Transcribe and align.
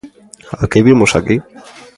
¿A 0.61 0.63
que 0.71 0.85
vimos 0.87 1.11
aquí? 1.19 1.35